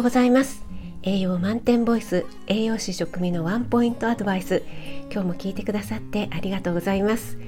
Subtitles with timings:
[0.00, 0.64] うございます。
[1.02, 4.62] 栄養満点ボイス栄養士食味のワンポイントアドバイス。
[5.12, 7.38] 今日も聞いてくださってありがとうございます。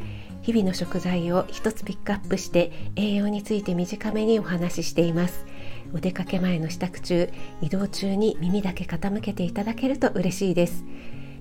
[0.43, 5.47] 日々の食材を一つピックアップして栄養について短めにお話ししています。
[5.95, 7.31] お出かけ前の支度中
[7.63, 10.85] 移動中に耳だけ傾けていただけると嬉しいです。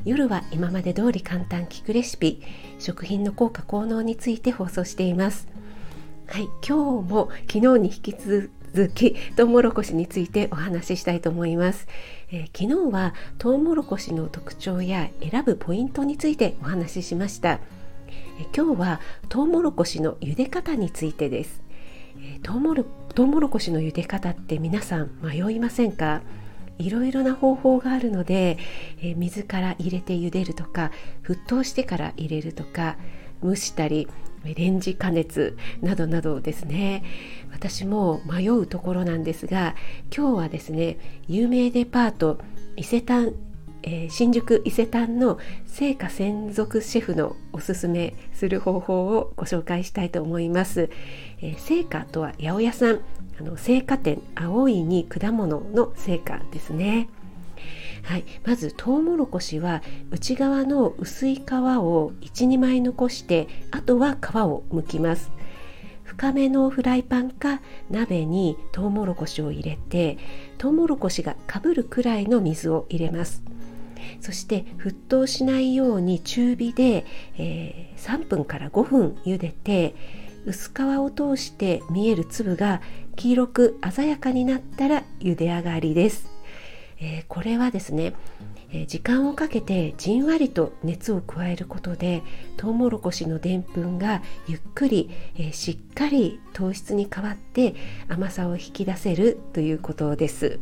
[0.06, 2.42] 夜は今まで通り簡単聞くレシピ
[2.80, 5.50] 食品の効果効能について放送しています。
[6.28, 8.50] はい今日も昨日に引き続
[8.94, 11.88] きトウモロコシについてお話ししたいと思います、
[12.32, 17.60] えー、昨日はトウモロコシの特徴や選ぶポイントについてお話ししました、
[18.40, 21.62] えー、今日はトウモロコシの茹で方についてです、
[22.18, 26.22] えー、トウモロトウモロコシの茹で方って皆さん迷いませんか？
[26.78, 28.58] いろいろな方法があるので、
[29.04, 30.92] え水から入れて茹でるとか
[31.24, 32.98] 沸騰してから入れるとか
[33.44, 34.08] 蒸したり
[34.44, 37.04] レンジ加熱などなどですね
[37.52, 39.76] 私も迷うところなんですが
[40.16, 42.40] 今日はですね有名デパート
[42.76, 43.34] 伊勢丹
[43.84, 50.90] えー、新宿伊勢丹の製菓専属シェフのおすすめする方法をご紹介したいと思います。
[51.42, 53.00] えー、製菓とは八百屋さん
[53.40, 57.10] あの製菓店青いに果物の製菓ですね。
[58.04, 65.32] はい、まずトウモロコシは内側の薄い皮を12枚残してあとは皮を剥きます。
[66.04, 70.18] 深めのフライパンか鍋にトウモロコシを入れて
[70.58, 73.44] トウモロコシがかぶるくらいの水を入れます。
[74.20, 77.06] そして沸騰しないように中火で、
[77.38, 79.96] えー、3分から5分茹でて
[80.46, 82.82] 薄皮を通して見える粒が
[83.16, 86.41] 黄色く鮮やかになったら茹で上がりです。
[87.02, 88.14] えー、これはですね、
[88.72, 92.22] えー、時間をかけてじんわりと熱を加えることで
[92.58, 97.76] トウモロコシのでんぷんがゆっくり、えー、しっかり糖質に変わって
[98.08, 100.60] 甘さを引き出せるということです。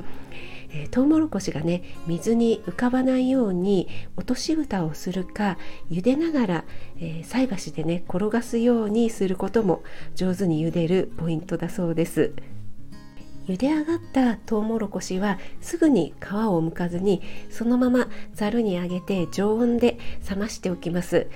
[0.71, 5.57] えー、トウモロコシがね水に浮かばないように落とし蓋をするか
[5.89, 6.65] 茹でながら、
[6.99, 9.81] えー、菜箸でね転がすようにすることも
[10.15, 12.33] 上手に茹でるポイントだそうです。
[13.49, 19.97] 茹で上がったトウモロコシはすぐに皮をむかずにそのままざるにあげて常温で
[20.29, 21.27] 冷ましておきます。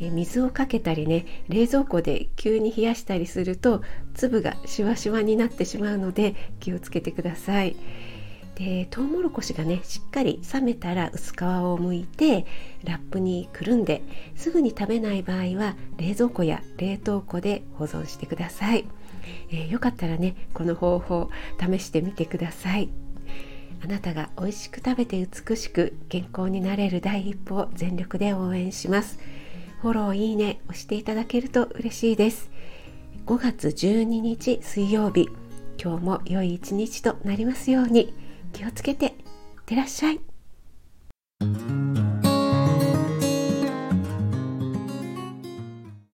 [0.00, 3.82] 水をかけたりね冷蔵庫で急に冷やしたりすると
[4.14, 7.76] 粒がシワシワになってしまうので気をつけてください。
[8.60, 12.44] でトウモロコシがねしっかり冷めたら薄皮を剥いて
[12.84, 14.02] ラップにくるんで
[14.36, 18.84] すぐに食べない場合は冷蔵庫や冷凍庫で保存してください。
[19.50, 22.90] えー、よかったらねこの方法試してみてください。
[23.82, 29.18] あなたが美味しく食べて美しく健康になれる第一歩を全力で応援します。
[29.80, 32.50] フォローいいね押していただけると嬉しいです。
[33.24, 35.30] 5月12日水曜日
[35.82, 38.12] 今日も良い一日となりますように。
[38.52, 39.06] 気をつけて。
[39.06, 39.12] いっ
[39.66, 40.29] てらっしゃい。